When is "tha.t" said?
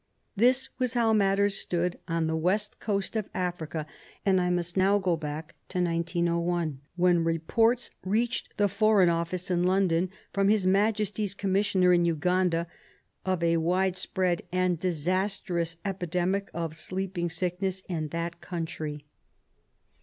18.07-18.37